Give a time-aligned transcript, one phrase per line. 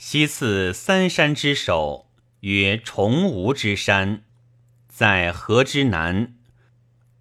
[0.00, 2.08] 西次三山之首，
[2.42, 4.22] 曰崇吾之山，
[4.86, 6.36] 在河之南。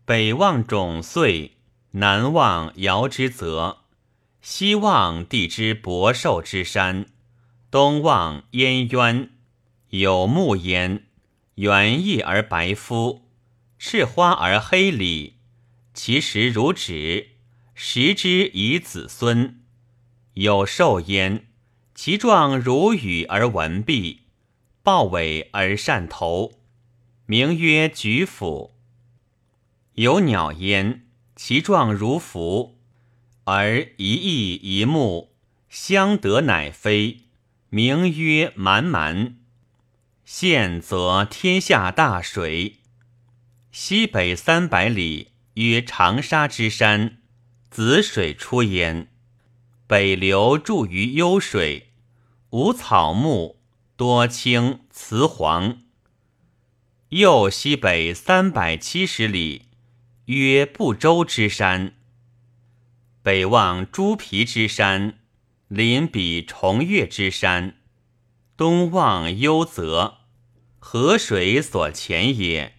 [0.05, 1.57] 北望种穗，
[1.93, 3.79] 南望尧之泽，
[4.41, 7.07] 西望地之博寿之山，
[7.71, 9.31] 东望燕渊，
[9.89, 11.07] 有木焉，
[11.55, 13.23] 圆翼而白肤，
[13.79, 15.37] 赤花而黑里，
[15.95, 17.29] 其实如纸，
[17.73, 19.63] 食之以子孙。
[20.35, 21.46] 有寿焉，
[21.97, 24.27] 其状如羽而文毕，
[24.83, 26.59] 豹尾而善头，
[27.25, 28.75] 名曰举府。
[29.93, 32.75] 有鸟焉，其状如凫，
[33.45, 35.33] 而一翼一目，
[35.69, 37.23] 相得乃飞，
[37.69, 39.35] 名曰蛮蛮。
[40.23, 42.75] 现则天下大水，
[43.71, 47.17] 西北三百里，曰长沙之山，
[47.71, 49.07] 子水出焉。
[49.87, 51.93] 北流注于幽水，
[52.49, 53.55] 无草木，
[53.95, 55.77] 多青雌黄。
[57.07, 59.67] 右西北三百七十里。
[60.25, 61.93] 曰不周之山，
[63.23, 65.19] 北望猪皮之山，
[65.69, 67.77] 临彼重岳之山，
[68.57, 70.17] 东望幽泽，
[70.79, 72.73] 河水所潜也。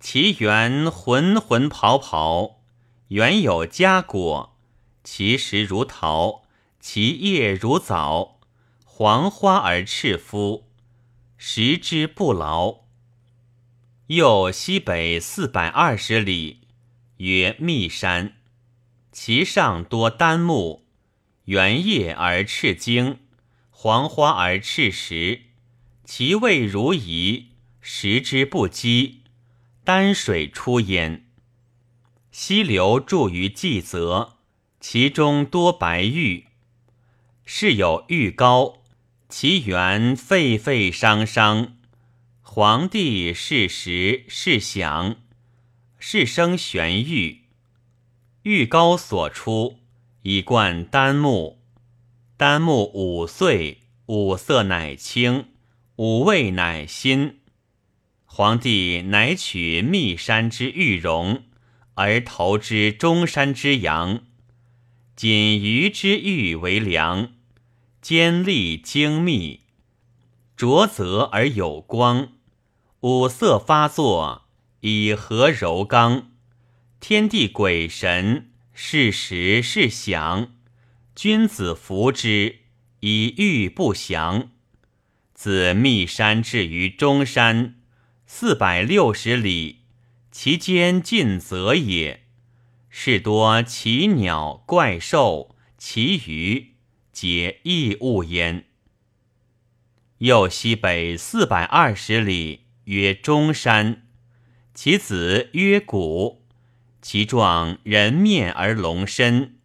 [0.00, 2.62] 其源浑浑跑跑，
[3.10, 4.58] 原有佳果，
[5.04, 6.42] 其实如桃，
[6.80, 8.40] 其叶如枣，
[8.84, 10.68] 黄花而赤肤，
[11.36, 12.80] 食之不劳。
[14.06, 16.60] 又西北四百二十里。
[17.18, 18.36] 曰密山，
[19.10, 20.84] 其上多丹木，
[21.46, 23.18] 圆叶而赤茎，
[23.70, 25.42] 黄花而赤实，
[26.04, 27.46] 其味如饴，
[27.80, 29.22] 食之不饥，
[29.82, 31.26] 丹水出焉。
[32.30, 34.36] 溪流注于济泽，
[34.78, 36.46] 其中多白玉，
[37.50, 38.82] 是有玉膏，
[39.30, 41.78] 其源沸沸伤伤，
[42.42, 45.16] 黄帝是时是祥。
[45.98, 47.44] 是生玄玉，
[48.42, 49.78] 玉膏所出，
[50.24, 51.62] 以冠丹木。
[52.36, 55.46] 丹木五岁，五色乃青，
[55.96, 57.38] 五味乃新。
[58.26, 61.44] 皇帝乃取密山之玉容，
[61.94, 64.20] 而投之中山之阳。
[65.16, 67.32] 仅鱼之玉为良，
[68.08, 69.64] 坚利精密，
[70.56, 72.32] 浊泽而有光，
[73.00, 74.46] 五色发作。
[74.80, 76.30] 以和柔刚，
[77.00, 80.54] 天地鬼神是时是祥，
[81.14, 82.60] 君子服之，
[83.00, 84.52] 以欲不祥。
[85.34, 87.74] 自密山至于中山，
[88.24, 89.80] 四百六十里，
[90.30, 92.22] 其间尽泽也。
[92.88, 96.77] 是多奇鸟怪兽，其余
[97.12, 98.64] 皆异物焉。
[100.18, 104.06] 又西北四百二十里，曰中山。
[104.74, 106.44] 其子曰谷，
[107.02, 109.58] 其状人面而龙身。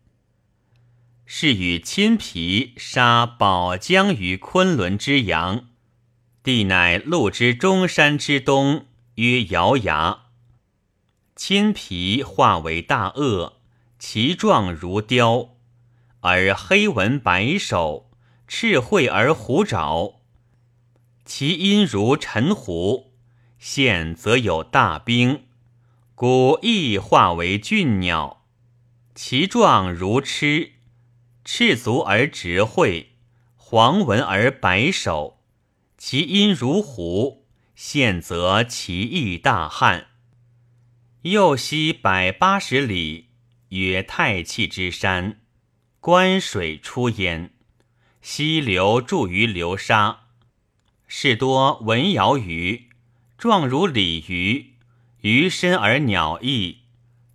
[1.25, 5.69] 是与亲皮杀宝江于昆仑之阳，
[6.43, 10.25] 地乃陆之中山之东，曰瑶崖。
[11.35, 13.61] 亲皮化为大鳄，
[13.97, 15.52] 其状如雕，
[16.23, 18.09] 而黑纹白首，
[18.47, 20.21] 赤喙而虎爪，
[21.25, 23.11] 其音如沉虎。
[23.59, 25.43] 现则有大兵，
[26.15, 28.45] 古亦化为俊鸟，
[29.13, 30.71] 其状如螭，
[31.43, 33.17] 赤足而直喙，
[33.57, 35.41] 黄纹而白首，
[35.97, 37.45] 其音如狐。
[37.75, 40.07] 现则其意大汉。
[41.23, 43.31] 右西百八十里，
[43.69, 45.41] 曰太气之山，
[46.03, 47.53] 观水出焉，
[48.21, 50.23] 溪流注于流沙，
[51.07, 52.89] 是多文瑶鱼。
[53.37, 54.73] 状如鲤鱼，
[55.21, 56.79] 鱼身而鸟翼，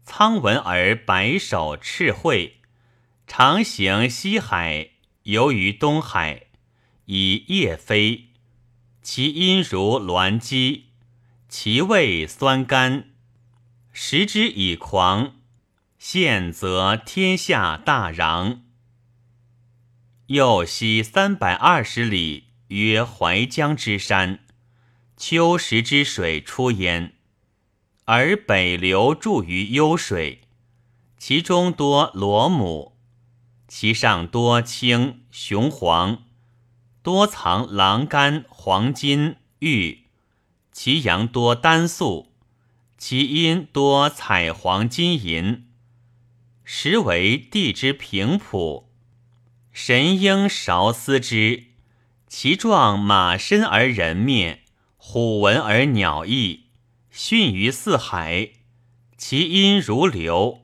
[0.04, 2.56] 苍纹而白首赤喙，
[3.26, 4.90] 常行西海，
[5.22, 6.48] 游于东海，
[7.06, 8.28] 以夜飞。
[9.00, 10.88] 其音如鸾鸡，
[11.48, 13.08] 其味酸甘，
[13.94, 15.36] 食之以狂。
[15.98, 18.60] 现则天下大攘。
[20.28, 24.40] 右西三百二十里，曰淮江之山。
[25.16, 27.14] 秋时之水出焉，
[28.04, 30.42] 而北流注于幽水，
[31.16, 32.98] 其中多螺母，
[33.68, 36.24] 其上多青雄黄，
[37.02, 40.04] 多藏狼肝、黄金、玉，
[40.70, 42.34] 其阳多丹素，
[42.98, 45.68] 其阴多彩黄金银，
[46.64, 48.87] 实为地之平朴。
[49.80, 51.66] 神鹰韶思之，
[52.26, 54.62] 其状马身而人面，
[54.96, 56.64] 虎纹而鸟翼，
[57.12, 58.50] 逊于四海。
[59.16, 60.62] 其音如流。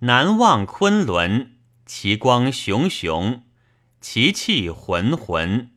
[0.00, 3.44] 南望昆仑，其光熊熊，
[4.00, 5.70] 其气浑浑。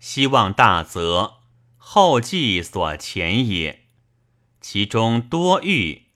[0.00, 1.40] 西望大泽，
[1.76, 3.88] 后继所前也。
[4.62, 6.06] 其中多玉，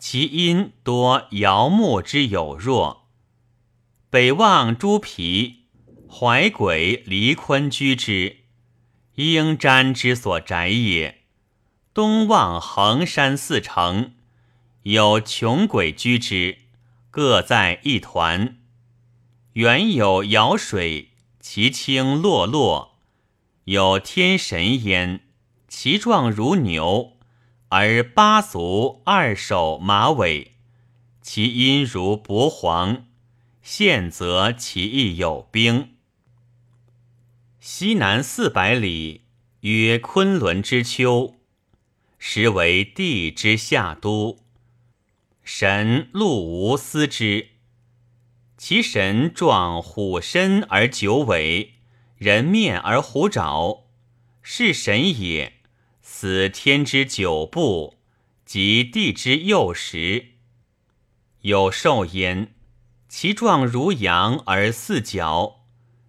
[0.00, 2.97] 其音多摇木之有若。
[4.10, 5.64] 北望朱皮，
[6.10, 8.38] 怀鬼离坤居之，
[9.16, 11.24] 应瞻之所宅也。
[11.92, 14.14] 东望衡山四城，
[14.84, 16.56] 有穷鬼居之，
[17.10, 18.56] 各在一团。
[19.52, 22.96] 原有舀水，其清落落，
[23.64, 25.20] 有天神焉，
[25.68, 27.18] 其状如牛。
[27.68, 30.54] 而八足二手马尾，
[31.20, 33.07] 其音如薄黄。
[33.70, 35.96] 现则其意有兵。
[37.60, 39.26] 西南四百里，
[39.60, 41.34] 曰昆仑之丘，
[42.18, 44.38] 实为地之下都。
[45.44, 47.48] 神陆无思之，
[48.56, 51.74] 其神状虎身而九尾，
[52.16, 53.84] 人面而虎爪，
[54.40, 55.60] 是神也。
[56.00, 57.98] 此天之九部，
[58.46, 60.28] 及地之右时，
[61.42, 62.54] 有兽焉，
[63.08, 65.62] 其状如羊而四角，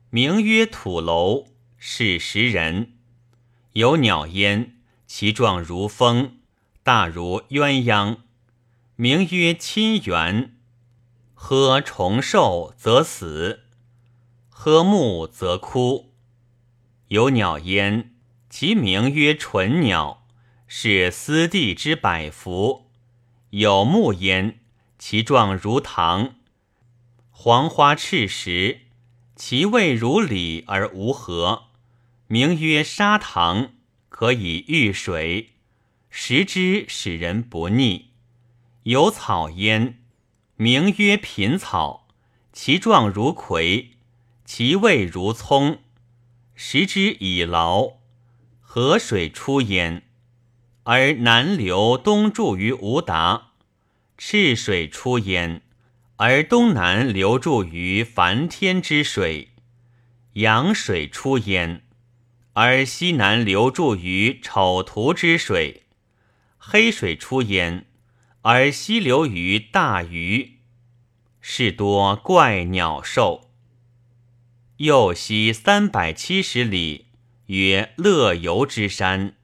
[0.09, 1.45] 名曰土楼，
[1.77, 2.97] 是食人。
[3.73, 4.75] 有鸟焉，
[5.07, 6.39] 其状如蜂，
[6.83, 8.17] 大如鸳鸯，
[8.97, 10.57] 名曰亲缘。
[11.33, 13.61] 喝虫兽则死，
[14.49, 16.13] 喝木则枯。
[17.07, 18.15] 有鸟焉。
[18.49, 20.25] 其名曰纯鸟，
[20.67, 22.89] 是斯地之百福，
[23.51, 24.59] 有木焉，
[24.97, 26.33] 其状如堂，
[27.41, 28.81] 黄花赤实，
[29.37, 31.67] 其味如李而无核，
[32.27, 33.75] 名曰砂糖，
[34.09, 35.51] 可以御水，
[36.09, 38.09] 食之使人不腻。
[38.83, 40.01] 有草焉，
[40.57, 42.09] 名曰品草，
[42.51, 43.91] 其状如葵，
[44.43, 45.79] 其味如葱，
[46.55, 47.93] 食之以劳。
[48.59, 50.03] 河水出焉，
[50.83, 53.53] 而南流东注于吴达；
[54.17, 55.61] 赤水出焉，
[56.21, 59.51] 而东南流注于梵天之水；
[60.33, 61.83] 阳水出焉，
[62.51, 65.83] 而西南流注于丑图之水；
[66.57, 67.85] 黑水出焉，
[68.41, 70.57] 而西流于大鱼。
[71.39, 73.51] 是多怪鸟兽。
[74.77, 77.05] 右西三百七十里。
[77.45, 79.37] 曰乐游之山，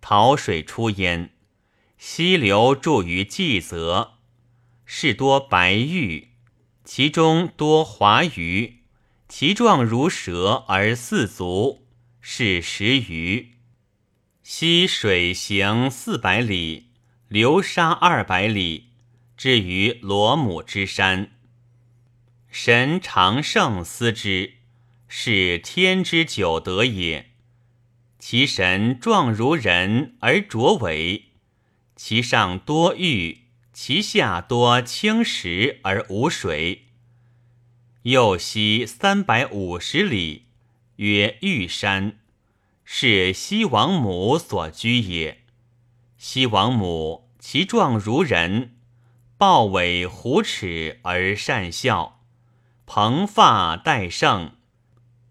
[0.00, 1.30] 桃水出焉，
[1.98, 4.19] 溪流注于济泽，
[4.92, 6.30] 是多白玉，
[6.84, 8.80] 其中多华鱼，
[9.28, 11.86] 其状如蛇而四足，
[12.20, 13.52] 是食鱼。
[14.42, 16.88] 溪水行四百里，
[17.28, 18.88] 流沙二百里，
[19.36, 21.38] 至于罗母之山。
[22.50, 24.54] 神常胜思之，
[25.06, 27.30] 是天之九德也。
[28.18, 31.26] 其神状如人而卓伟，
[31.94, 36.86] 其上多玉，其下多青石而无水。
[38.02, 40.46] 右西三百五十里，
[40.96, 42.18] 曰玉山，
[42.84, 45.42] 是西王母所居也。
[46.16, 48.76] 西王母其状如人，
[49.36, 52.20] 豹尾虎齿而善笑，
[52.86, 54.52] 蓬发戴胜。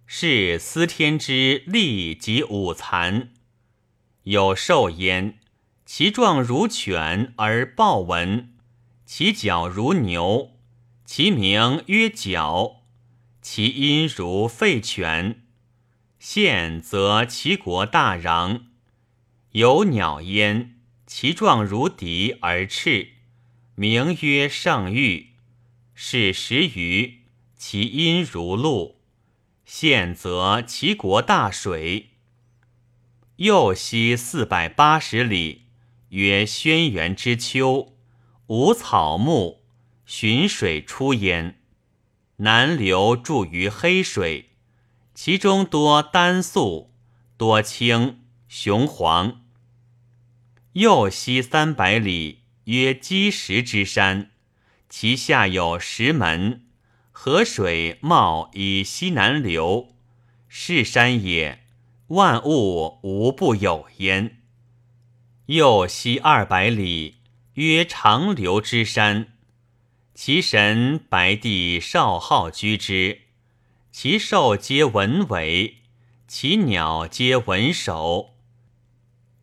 [0.05, 3.29] 是司天之力及五残，
[4.23, 5.37] 有兽焉，
[5.91, 8.53] 其状如犬而豹纹，
[9.07, 10.51] 其角如牛，
[11.03, 12.83] 其名曰角，
[13.41, 15.47] 其音如吠犬。
[16.19, 18.65] 现则其国大壤。
[19.53, 20.75] 有鸟焉，
[21.07, 23.13] 其状如笛而翅，
[23.73, 25.31] 名曰上玉，
[25.95, 27.21] 是食鱼，
[27.57, 29.01] 其音如鹿。
[29.65, 32.11] 现则其国大水，
[33.37, 35.63] 右西四百八十里，
[36.09, 37.93] 曰轩辕之丘，
[38.47, 39.61] 无草木，
[40.05, 41.59] 寻水出焉。
[42.37, 44.51] 南流注于黑水，
[45.13, 46.91] 其中多丹素，
[47.37, 49.41] 多青雄黄。
[50.73, 54.31] 右西三百里，曰积石之山，
[54.87, 56.65] 其下有石门。
[57.11, 59.95] 河水冒以西南流，
[60.47, 61.65] 是山也，
[62.07, 64.38] 万物无不有焉。
[65.49, 67.15] 右西二百里，
[67.55, 69.33] 曰长流之山，
[70.13, 73.21] 其神白帝少昊居之，
[73.91, 75.77] 其兽皆文尾，
[76.27, 78.35] 其鸟皆文首。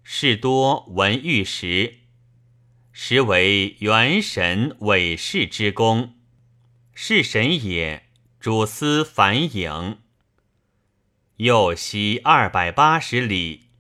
[0.05, 2.03] 是多文玉石，
[2.93, 6.15] 实为元神伟士之功。
[6.95, 8.05] 是神也，
[8.39, 9.99] 主司繁影。
[11.39, 13.71] 右西二百八十里，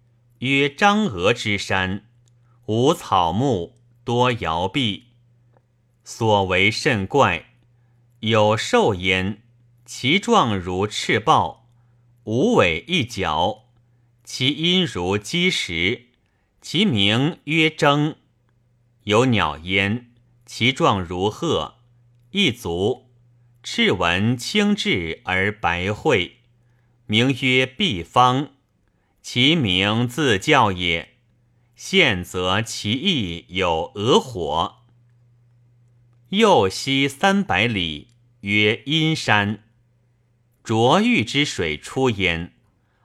[0.40, 2.05] 曰张峨之山，
[2.66, 5.04] 无草木，多摇壁。
[6.02, 7.46] 所为甚怪，
[8.20, 9.42] 有兽焉，
[9.85, 11.68] 其状如赤豹，
[12.25, 13.66] 无尾一角，
[14.25, 16.06] 其音如鸡食，
[16.61, 18.16] 其名曰征。
[19.04, 20.12] 有鸟焉，
[20.44, 21.76] 其状如鹤，
[22.32, 23.08] 一足，
[23.62, 26.38] 赤纹青质而白喙。
[27.06, 28.50] 名曰毕方，
[29.23, 31.15] 其名自叫也。
[31.76, 34.76] 现则其意有鹅火。
[36.30, 38.09] 右西三百里，
[38.40, 39.62] 曰阴山，
[40.64, 42.54] 浊玉之水出焉，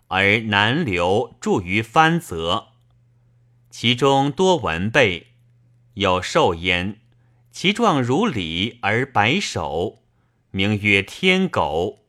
[0.07, 2.69] 而南流注于藩泽。
[3.69, 5.27] 其中多文贝，
[5.95, 7.01] 有兽焉，
[7.51, 10.01] 其状如鲤而白首，
[10.51, 12.05] 名曰天狗。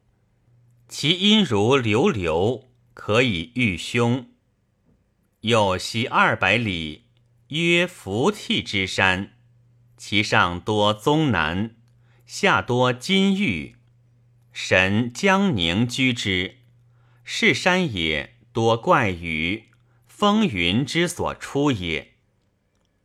[0.89, 4.27] 其音如流流，可以御凶。
[5.43, 7.07] 有西二百里，
[7.49, 9.33] 曰伏替之山，
[9.97, 11.75] 其上多棕楠，
[12.25, 13.75] 下多金玉。
[14.53, 16.59] 神江宁居之，
[17.25, 19.65] 是山也，多怪鱼，
[20.07, 22.13] 风云之所出也。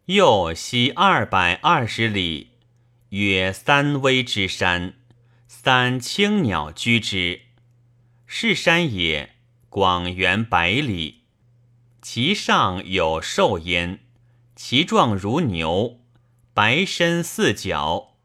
[0.06, 2.52] 又西二百二十里，
[3.10, 4.94] 曰三危之山，
[5.48, 7.42] 三青鸟居之。
[8.28, 9.38] 是山也，
[9.70, 11.17] 广圆百里，
[12.10, 14.00] 其上有兽焉，
[14.56, 16.00] 其状如牛，
[16.54, 18.16] 白身四角，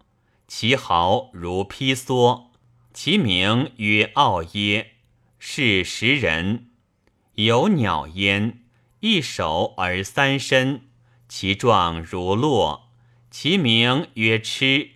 [0.47, 2.51] 其毫如披蓑，
[2.95, 4.93] 其名曰傲耶，
[5.41, 6.69] 是食人。
[7.35, 8.62] 有鸟焉，
[9.01, 10.83] 一手而三身，
[11.29, 12.89] 其状如骆，
[13.33, 14.91] 其名曰螭。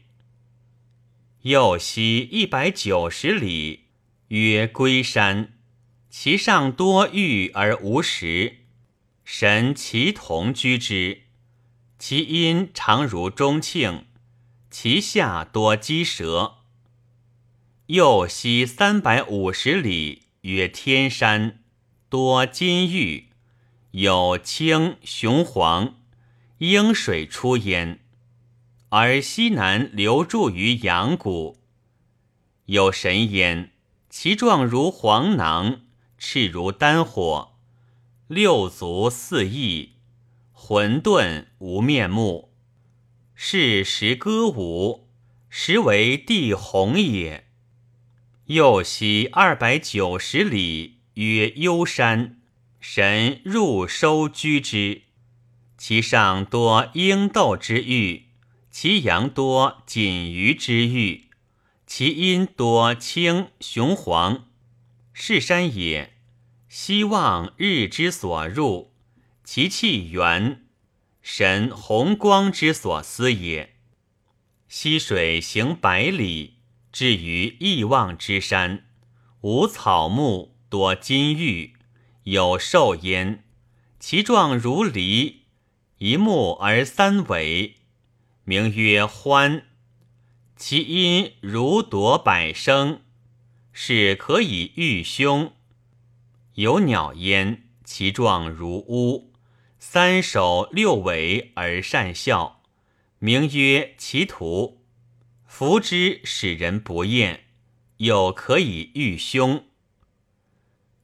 [1.43, 3.87] 右西一百九十里。
[4.29, 5.55] 曰龟山，
[6.09, 8.59] 其上多玉而无石，
[9.29, 11.23] 神其同居之。
[11.99, 14.05] 其阴常如中庆，
[14.71, 16.59] 其下多鸡蛇。
[17.87, 21.59] 右西三百五十里，曰天山，
[22.09, 23.31] 多金玉，
[23.91, 25.97] 有青雄黄，
[26.59, 27.99] 应水出焉，
[28.91, 31.59] 而西南流注于阳谷，
[32.67, 33.73] 有神焉。
[34.09, 35.81] 其状如黄囊，
[36.17, 37.56] 赤如丹火，
[38.29, 39.93] 六足四翼，
[40.51, 42.53] 混沌无面目。
[43.37, 45.09] 是时歌舞，
[45.49, 47.47] 实为地鸿也。
[48.47, 52.41] 右西二百九十里，曰幽山，
[52.81, 55.03] 神入收居之。
[55.79, 58.31] 其上多鹰斗之玉，
[58.73, 61.27] 其阳多锦鱼之玉。
[61.87, 64.49] 其阴多青雄黄，
[65.13, 66.16] 是山也。
[66.69, 68.93] 希望日之所入，
[69.45, 70.65] 其气圆，
[71.23, 73.77] 神红光之所思也。
[74.69, 76.57] 溪水行百里，
[76.91, 78.87] 至于亿望之山，
[79.43, 81.75] 无草木，多金玉，
[82.25, 83.45] 有兽焉。
[84.01, 85.37] 其状如狸，
[85.99, 87.77] 一目而三尾，
[88.45, 89.67] 名曰欢。
[90.57, 93.03] 其音如夺百声，
[93.73, 95.53] 是可以御凶。
[96.57, 99.31] 有鸟焉，其状如乌，
[99.79, 102.63] 三首六尾而善笑，
[103.19, 104.83] 名曰其徒。
[105.45, 107.45] 服之使人不厌，
[107.99, 109.67] 又可以御凶。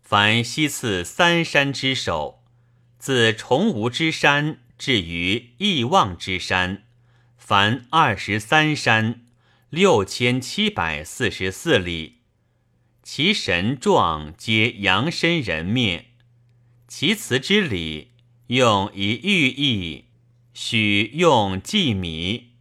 [0.00, 2.42] 凡西次三山之首，
[2.99, 6.85] 自崇吾之山至于义望之山，
[7.37, 9.26] 凡二十三山。
[9.68, 12.22] 六千七百四十四里，
[13.02, 16.06] 其神状皆阳身人面，
[16.87, 18.12] 其辞之礼
[18.47, 20.04] 用以寓意，
[20.54, 22.51] 许用祭米。